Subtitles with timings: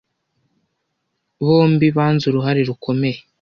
[1.45, 3.19] bombi banze uruhare rukomeye